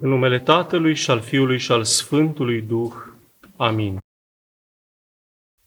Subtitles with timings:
[0.00, 2.92] În numele Tatălui și al Fiului și al Sfântului Duh.
[3.56, 3.98] Amin.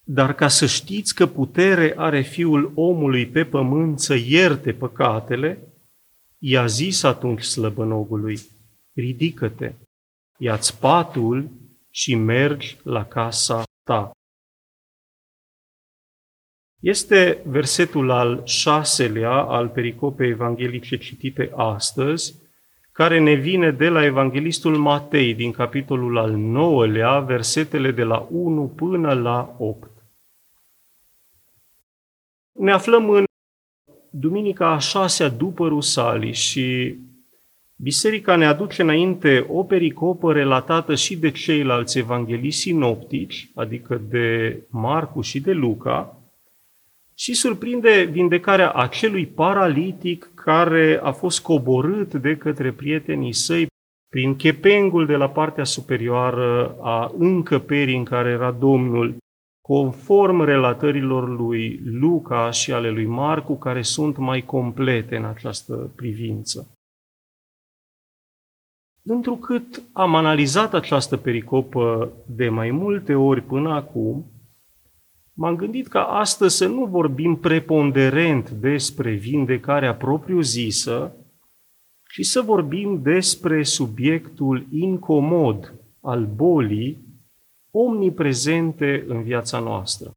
[0.03, 5.67] Dar ca să știți că putere are Fiul omului pe pământ să ierte păcatele,
[6.37, 8.39] i-a zis atunci slăbănogului,
[8.93, 9.73] ridică-te,
[10.37, 11.49] ia-ți patul
[11.89, 14.11] și mergi la casa ta.
[16.79, 22.35] Este versetul al șaselea al pericopei evanghelice citite astăzi,
[22.99, 28.73] care ne vine de la Evanghelistul Matei din capitolul al 9-lea, versetele de la 1
[28.75, 29.89] până la 8.
[32.51, 33.23] Ne aflăm în
[34.09, 36.95] duminica a șasea după Rusalii și
[37.75, 45.21] Biserica ne aduce înainte o pericopă relatată și de ceilalți evanghelii sinoptici, adică de Marcu
[45.21, 46.18] și de Luca,
[47.19, 53.67] și surprinde vindecarea acelui paralitic care a fost coborât de către prietenii săi
[54.07, 59.17] prin chepengul de la partea superioară a încăperii în care era Domnul,
[59.61, 66.71] conform relatărilor lui Luca și ale lui Marcu, care sunt mai complete în această privință.
[69.03, 74.25] Întrucât am analizat această pericopă de mai multe ori până acum,
[75.39, 81.15] m-am gândit ca astăzi să nu vorbim preponderent despre vindecarea propriu-zisă,
[82.13, 86.97] ci să vorbim despre subiectul incomod al bolii
[87.71, 90.11] omniprezente în viața noastră.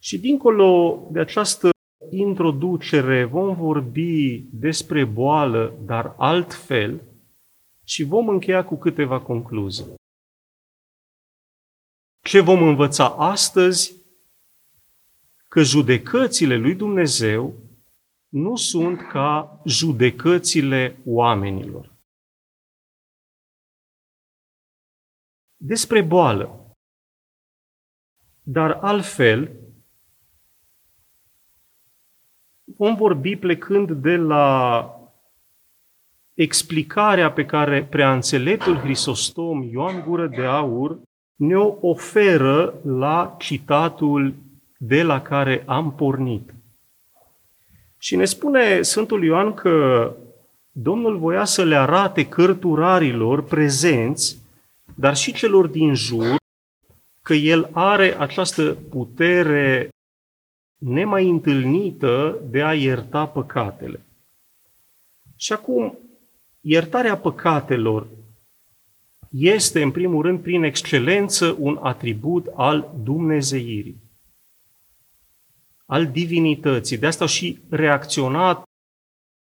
[0.00, 1.70] Și dincolo de această
[2.10, 7.00] introducere vom vorbi despre boală, dar altfel,
[7.84, 9.94] și vom încheia cu câteva concluzii.
[12.22, 14.05] Ce vom învăța astăzi
[15.56, 17.54] că judecățile lui Dumnezeu
[18.28, 21.92] nu sunt ca judecățile oamenilor.
[25.56, 26.76] Despre boală.
[28.42, 29.50] Dar altfel,
[32.64, 34.90] vom vorbi plecând de la
[36.34, 41.00] explicarea pe care preanțeleptul Hristostom Ioan Gură de Aur
[41.34, 44.44] ne-o oferă la citatul
[44.78, 46.54] de la care am pornit.
[47.98, 50.12] Și ne spune Sfântul Ioan că
[50.70, 54.38] Domnul voia să le arate cărturarilor prezenți,
[54.94, 56.36] dar și celor din jur,
[57.22, 59.88] că El are această putere
[60.78, 64.00] nemai întâlnită de a ierta păcatele.
[65.36, 65.98] Și acum,
[66.60, 68.06] iertarea păcatelor
[69.30, 74.05] este, în primul rând, prin excelență, un atribut al Dumnezeirii
[75.86, 76.98] al divinității.
[76.98, 78.62] De asta au și reacționat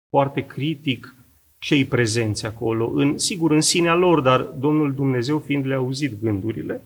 [0.08, 1.14] foarte critic
[1.58, 6.82] cei prezenți acolo, în, sigur în sinea lor, dar Domnul Dumnezeu fiind le-a auzit gândurile.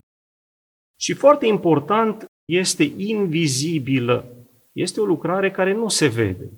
[0.99, 4.47] Și foarte important, este invizibilă.
[4.71, 6.49] Este o lucrare care nu se vede.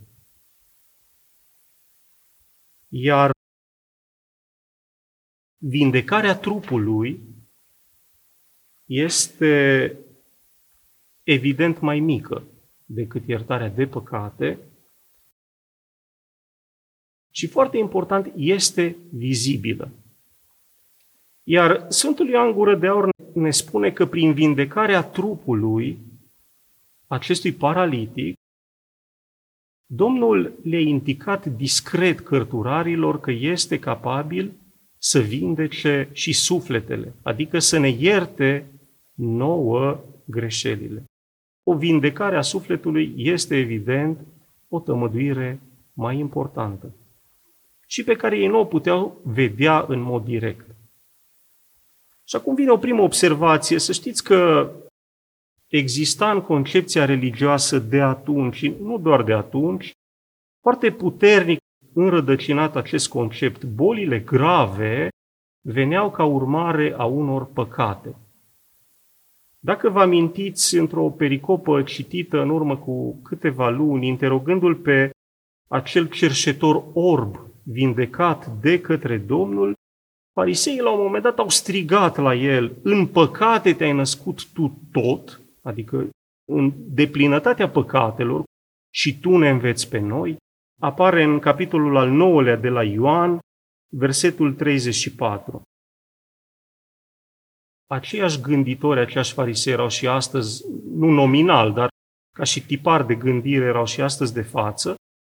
[2.88, 3.32] Iar
[5.58, 7.20] vindecarea trupului
[8.86, 9.96] este
[11.24, 12.44] evident mai mică
[12.94, 14.60] decât iertarea de păcate.
[17.30, 19.92] Și foarte important, este vizibilă.
[21.44, 25.98] Iar Sfântul Ioan Gură de Aur ne spune că prin vindecarea trupului
[27.08, 28.36] acestui paralitic,
[29.86, 34.54] Domnul le-a indicat discret cărturarilor că este capabil
[34.98, 38.72] să vindece și sufletele, adică să ne ierte
[39.14, 41.11] nouă greșelile
[41.64, 44.20] o vindecare a sufletului este evident
[44.70, 45.60] o tămăduire
[45.94, 46.94] mai importantă
[47.92, 50.66] și pe care ei nu o puteau vedea în mod direct.
[52.24, 53.80] Și acum vine o primă observație.
[53.80, 54.72] Să știți că
[55.68, 59.92] exista în concepția religioasă de atunci, nu doar de atunci,
[60.62, 61.60] foarte puternic
[61.94, 63.64] înrădăcinat acest concept.
[63.64, 65.10] Bolile grave
[65.62, 68.16] veneau ca urmare a unor păcate.
[69.64, 75.10] Dacă vă amintiți într-o pericopă citită în urmă cu câteva luni, interogându-l pe
[75.70, 79.74] acel cerșetor orb vindecat de către Domnul,
[80.34, 85.42] fariseii la un moment dat au strigat la el, în păcate te-ai născut tu tot,
[85.62, 86.10] adică
[86.52, 88.44] în deplinătatea păcatelor,
[88.94, 90.38] și tu ne înveți pe noi,
[90.80, 93.40] apare în capitolul al 9-lea de la Ioan,
[93.94, 95.62] versetul 34
[97.92, 101.90] aceiași gânditori, aceiași farisei erau și astăzi, nu nominal, dar
[102.36, 104.96] ca și tipar de gândire erau și astăzi de față,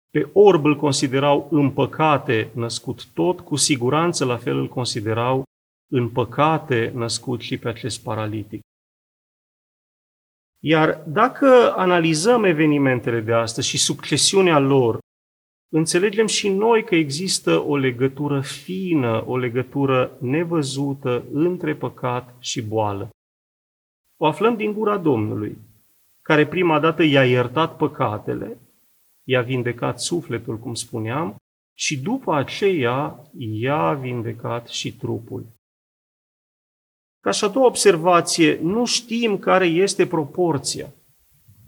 [0.09, 5.43] Pe orb îl considerau în păcate născut tot, cu siguranță la fel îl considerau
[5.91, 8.61] în păcate născut și pe acest paralitic.
[10.63, 14.99] Iar dacă analizăm evenimentele de astăzi și succesiunea lor,
[15.77, 23.09] înțelegem și noi că există o legătură fină, o legătură nevăzută între păcat și boală.
[24.19, 25.57] O aflăm din gura Domnului,
[26.21, 28.57] care prima dată i-a iertat păcatele,
[29.23, 31.35] i-a vindecat sufletul, cum spuneam,
[31.77, 35.45] și după aceea i-a vindecat și trupul.
[37.19, 40.93] Ca și a doua observație, nu știm care este proporția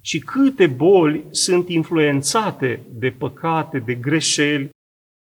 [0.05, 4.69] și câte boli sunt influențate de păcate, de greșeli,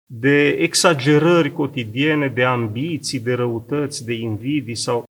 [0.07, 5.05] de exagerări cotidiene, de ambiții, de răutăți, de invidii sau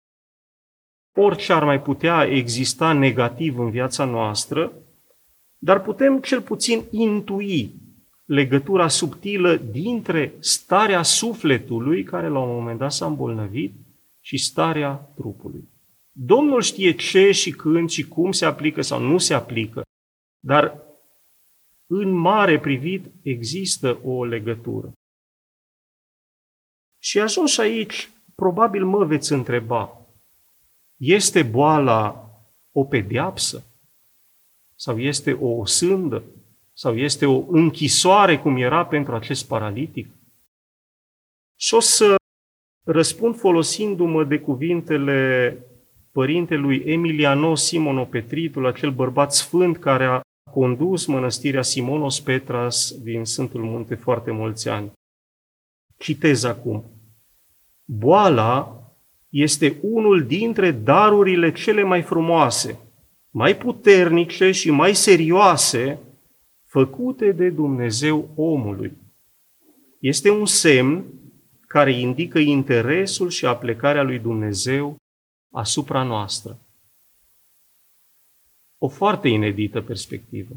[1.16, 4.72] orice ar mai putea exista negativ în viața noastră,
[5.58, 7.74] dar putem cel puțin intui
[8.24, 13.74] legătura subtilă dintre starea sufletului, care la un moment dat s-a îmbolnăvit,
[14.20, 15.68] și starea trupului.
[16.20, 19.82] Domnul știe ce și când și cum se aplică sau nu se aplică,
[20.38, 20.82] dar
[21.86, 24.92] în mare privit există o legătură.
[26.98, 30.06] Și ajuns aici, probabil mă veți întreba,
[30.96, 32.30] este boala
[32.72, 33.64] o pediapsă?
[34.74, 36.24] Sau este o sândă?
[36.72, 40.08] Sau este o închisoare cum era pentru acest paralitic?
[41.56, 42.16] Și o să
[42.84, 45.62] răspund folosindu-mă de cuvintele
[46.18, 50.20] părintelui Emiliano Simonopetritul, acel bărbat sfânt care a
[50.50, 54.92] condus mănăstirea Simonos Petras din Sfântul Munte foarte mulți ani.
[55.98, 56.84] Citez acum.
[57.84, 58.82] Boala
[59.28, 62.78] este unul dintre darurile cele mai frumoase,
[63.30, 65.98] mai puternice și mai serioase
[66.64, 68.92] făcute de Dumnezeu omului.
[70.00, 71.04] Este un semn
[71.66, 74.96] care indică interesul și aplecarea lui Dumnezeu
[75.50, 76.58] asupra noastră.
[78.78, 80.54] O foarte inedită perspectivă.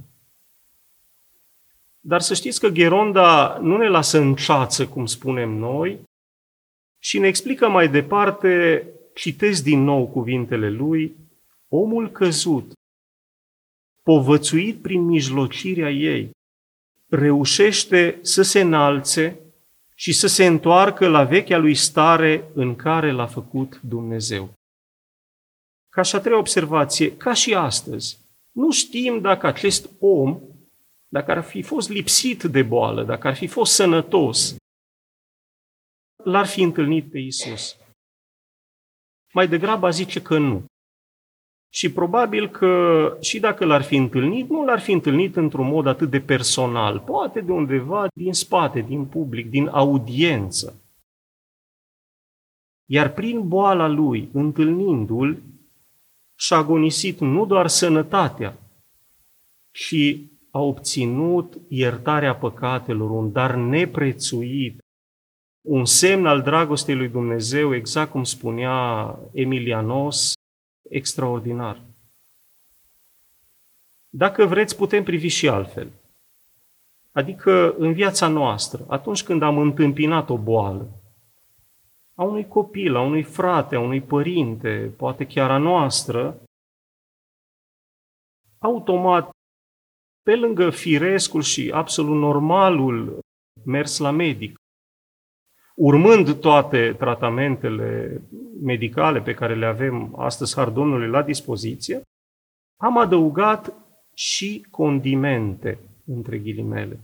[1.99, 5.99] Dar să știți că Gheronda nu ne lasă în ceață, cum spunem noi,
[6.99, 11.15] și ne explică mai departe, citesc din nou cuvintele lui,
[11.67, 12.71] omul căzut,
[14.03, 16.29] povățuit prin mijlocirea ei,
[17.09, 19.39] reușește să se înalțe
[19.95, 24.53] și să se întoarcă la vechea lui stare în care l-a făcut Dumnezeu.
[25.95, 28.17] Ca și a treia observație, ca și astăzi,
[28.51, 30.41] nu știm dacă acest om,
[31.07, 34.55] dacă ar fi fost lipsit de boală, dacă ar fi fost sănătos,
[36.23, 37.77] l-ar fi întâlnit pe Isus.
[39.33, 40.65] Mai degrabă zice că nu.
[41.73, 46.09] Și probabil că și dacă l-ar fi întâlnit, nu l-ar fi întâlnit într-un mod atât
[46.09, 50.81] de personal, poate de undeva din spate, din public, din audiență.
[52.89, 55.50] Iar prin boala lui, întâlnindu-l,
[56.41, 58.57] și-a agonisit nu doar sănătatea,
[59.71, 60.17] ci
[60.51, 64.79] a obținut iertarea păcatelor, un dar neprețuit,
[65.61, 70.33] un semn al dragostei lui Dumnezeu, exact cum spunea Emilianos,
[70.89, 71.81] extraordinar.
[74.09, 75.91] Dacă vreți, putem privi și altfel.
[77.11, 81.00] Adică în viața noastră, atunci când am întâmpinat o boală,
[82.21, 86.41] a unui copil, a unui frate, a unui părinte, poate chiar a noastră,
[88.59, 89.29] automat,
[90.23, 93.19] pe lângă firescul și absolut normalul
[93.65, 94.55] mers la medic,
[95.75, 98.21] urmând toate tratamentele
[98.61, 102.01] medicale pe care le avem astăzi, har Domnului, la dispoziție,
[102.81, 103.73] am adăugat
[104.13, 106.99] și condimente, între ghilimele.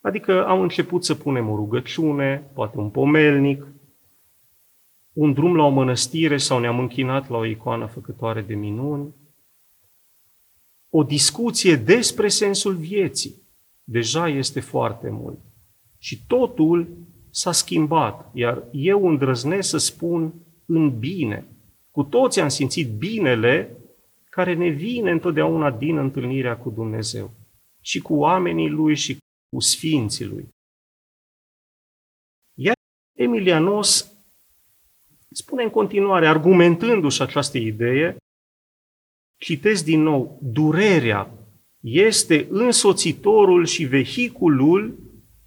[0.00, 3.71] Adică am început să punem o rugăciune, poate un pomelnic,
[5.12, 9.14] un drum la o mănăstire sau ne-am închinat la o icoană făcătoare de minuni,
[10.88, 13.34] o discuție despre sensul vieții.
[13.84, 15.38] Deja este foarte mult.
[15.98, 16.88] Și totul
[17.30, 20.34] s-a schimbat, iar eu îndrăznesc să spun
[20.66, 21.46] în bine.
[21.90, 23.76] Cu toți am simțit binele
[24.30, 27.30] care ne vine întotdeauna din întâlnirea cu Dumnezeu
[27.80, 29.16] și cu oamenii Lui și
[29.48, 30.48] cu Sfinții Lui.
[32.58, 32.74] Iar
[33.18, 34.11] Emilianos
[35.32, 38.16] spune în continuare, argumentându-și această idee,
[39.38, 41.30] citesc din nou, durerea
[41.80, 44.98] este însoțitorul și vehiculul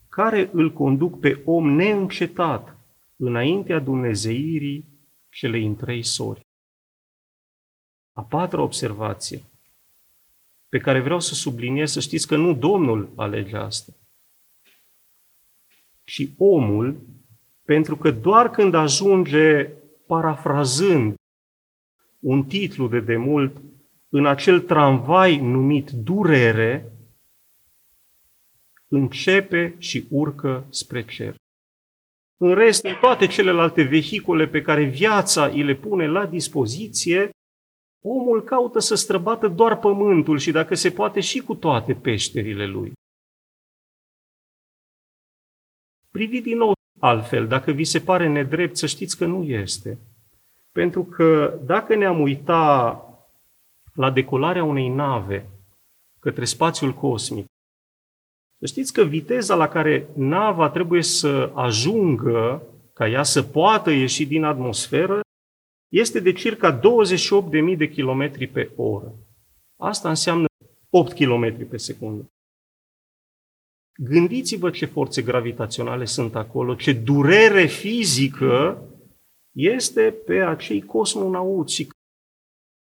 [0.10, 2.77] care îl conduc pe om neîncetat
[3.15, 4.86] înaintea dumnezeirii
[5.30, 6.46] celei în trei sori.
[8.13, 9.44] A patra observație
[10.70, 13.94] pe care vreau să subliniez, să știți că nu Domnul alege asta,
[16.04, 17.01] și omul,
[17.65, 19.69] pentru că doar când ajunge,
[20.07, 21.15] parafrazând
[22.19, 23.62] un titlu de demult,
[24.10, 26.91] în acel tramvai numit durere,
[28.88, 31.36] începe și urcă spre cer.
[32.38, 37.29] În rest, în toate celelalte vehicule pe care viața îi le pune la dispoziție,
[38.01, 42.93] omul caută să străbată doar pământul și dacă se poate și cu toate peșterile lui.
[46.12, 46.74] Priviți din nou
[47.05, 49.97] altfel, dacă vi se pare nedrept, să știți că nu este.
[50.71, 53.00] Pentru că dacă ne-am uita
[53.93, 55.50] la decolarea unei nave
[56.19, 57.45] către spațiul cosmic,
[58.59, 62.62] să știți că viteza la care nava trebuie să ajungă
[62.93, 65.19] ca ea să poată ieși din atmosferă
[65.89, 69.13] este de circa 28.000 de km pe oră.
[69.77, 70.45] Asta înseamnă
[70.89, 72.25] 8 km pe secundă.
[73.97, 78.83] Gândiți-vă ce forțe gravitaționale sunt acolo, ce durere fizică
[79.55, 81.87] este pe acei cosmonauți și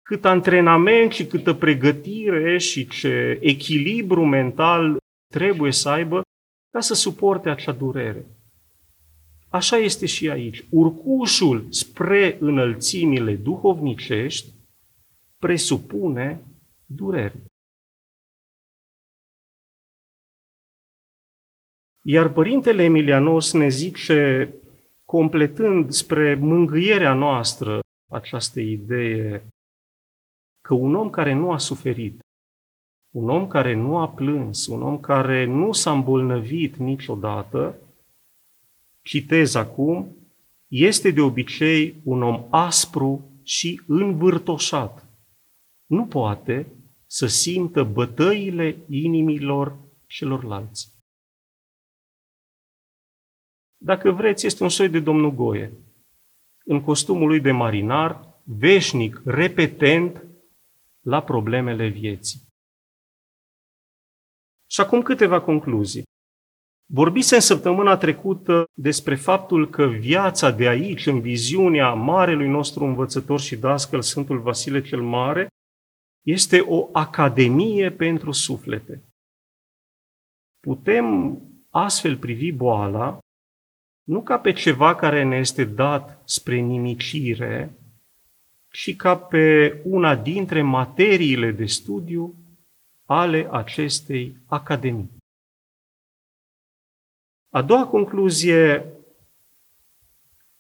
[0.01, 4.97] cât antrenament și câtă pregătire și ce echilibru mental
[5.33, 6.21] trebuie să aibă
[6.71, 8.25] ca să suporte acea durere.
[9.49, 10.65] Așa este și aici.
[10.69, 14.53] Urcușul spre înălțimile duhovnicești
[15.37, 16.41] presupune
[16.85, 17.43] durere.
[22.07, 24.53] Iar Părintele Emilianos ne zice,
[25.05, 27.79] completând spre mângâierea noastră
[28.11, 29.47] această idee,
[30.61, 32.19] că un om care nu a suferit,
[33.09, 37.75] un om care nu a plâns, un om care nu s-a îmbolnăvit niciodată,
[39.01, 40.15] citez acum,
[40.67, 45.05] este de obicei un om aspru și învârtoșat.
[45.85, 46.67] Nu poate
[47.05, 50.94] să simtă bătăile inimilor celorlalți.
[53.85, 55.71] Dacă vreți, este un soi de domnul Goie.
[56.63, 60.23] În costumul lui de marinar, veșnic, repetent
[61.01, 62.41] la problemele vieții.
[64.65, 66.03] Și acum câteva concluzii.
[66.85, 73.39] Vorbise în săptămâna trecută despre faptul că viața de aici, în viziunea marelui nostru învățător
[73.39, 75.47] și dascăl, Sfântul Vasile cel Mare,
[76.21, 79.03] este o academie pentru suflete.
[80.59, 81.37] Putem
[81.69, 83.19] astfel privi boala
[84.05, 87.75] nu ca pe ceva care ne este dat spre nimicire,
[88.71, 92.35] ci ca pe una dintre materiile de studiu
[93.05, 95.11] ale acestei academii.
[97.49, 98.85] A doua concluzie,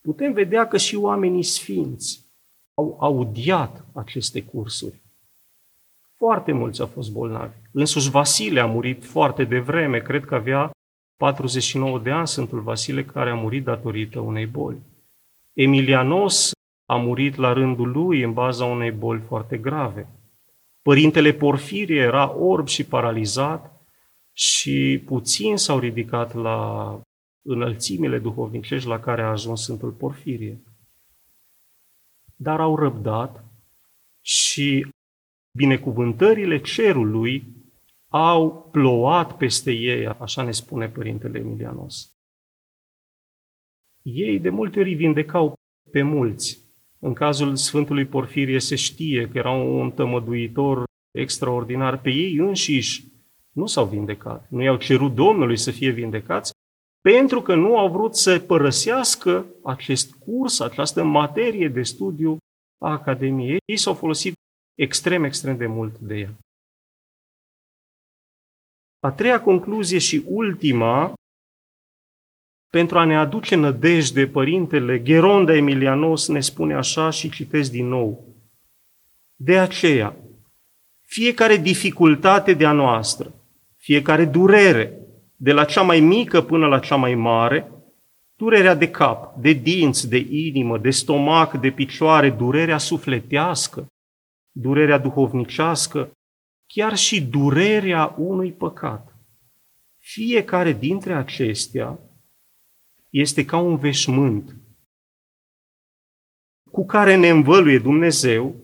[0.01, 2.25] putem vedea că și oamenii sfinți
[2.73, 5.01] au audiat aceste cursuri.
[6.15, 7.55] Foarte mulți au fost bolnavi.
[7.71, 10.74] Însuși Vasile a murit foarte devreme, cred că avea
[11.17, 14.81] 49 de ani Sfântul Vasile, care a murit datorită unei boli.
[15.53, 16.51] Emilianos
[16.85, 20.07] a murit la rândul lui în baza unei boli foarte grave.
[20.81, 23.81] Părintele Porfirie era orb și paralizat
[24.33, 26.99] și puțin s-au ridicat la
[27.41, 30.63] înălțimile duhovnicești la care a ajuns Sfântul Porfirie.
[32.35, 33.43] Dar au răbdat
[34.21, 34.87] și
[35.51, 37.43] binecuvântările cerului
[38.15, 42.09] au plouat peste ei, așa ne spune Părintele Emilianos.
[44.01, 45.53] Ei de multe ori vindecau
[45.91, 46.59] pe mulți,
[46.99, 52.01] în cazul Sfântului Porfirie se știe că era un tămăduitor extraordinar.
[52.01, 53.03] Pe ei înșiși
[53.51, 54.49] nu s-au vindecat.
[54.49, 56.51] Nu i-au cerut Domnului să fie vindecați
[57.01, 62.37] pentru că nu au vrut să părăsească acest curs, această materie de studiu
[62.83, 63.57] a Academiei.
[63.65, 64.33] Ei s-au folosit
[64.75, 66.35] extrem, extrem de mult de ea.
[69.05, 71.13] A treia concluzie și ultima
[72.69, 78.35] pentru a ne aduce nădejde, Părintele Geronda Emilianos ne spune așa și citesc din nou.
[79.35, 80.15] De aceea,
[81.01, 83.33] fiecare dificultate de a noastră,
[83.75, 84.99] fiecare durere,
[85.35, 87.71] de la cea mai mică până la cea mai mare,
[88.35, 93.87] durerea de cap, de dinți, de inimă, de stomac, de picioare, durerea sufletească,
[94.51, 96.09] durerea duhovnicească,
[96.67, 99.15] chiar și durerea unui păcat.
[99.97, 101.99] Fiecare dintre acestea
[103.09, 104.55] este ca un veșmânt
[106.75, 108.55] cu care ne învăluie Dumnezeu,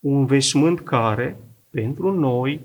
[0.00, 1.36] un veșmânt care,
[1.70, 2.60] pentru noi,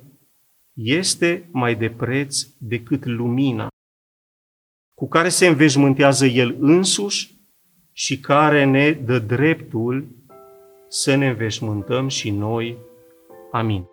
[0.74, 3.68] este mai de preț decât lumina,
[4.94, 7.38] cu care se înveșmântează El însuși
[7.92, 10.08] și care ne dă dreptul
[10.88, 12.78] să ne înveșmântăm și noi.
[13.52, 13.86] Amin.